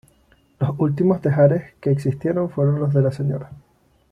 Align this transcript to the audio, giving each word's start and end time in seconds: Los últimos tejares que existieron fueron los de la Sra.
Los 0.59 0.71
últimos 0.79 1.21
tejares 1.21 1.75
que 1.79 1.91
existieron 1.91 2.49
fueron 2.49 2.79
los 2.79 2.91
de 2.91 3.03
la 3.03 3.11
Sra. 3.11 3.51